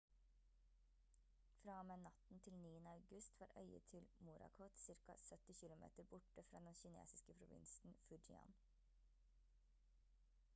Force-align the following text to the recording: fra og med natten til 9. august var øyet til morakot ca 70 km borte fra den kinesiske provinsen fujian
fra 1.57 1.75
og 1.81 1.85
med 1.89 1.97
natten 2.03 2.39
til 2.45 2.53
9. 2.61 2.65
august 2.93 3.37
var 3.41 3.49
øyet 3.61 3.83
til 3.91 4.01
morakot 4.19 4.71
ca 4.85 4.93
70 5.07 5.59
km 5.63 5.85
borte 6.09 6.43
fra 6.49 6.59
den 6.59 6.73
kinesiske 6.81 7.33
provinsen 7.33 7.95
fujian 8.09 8.53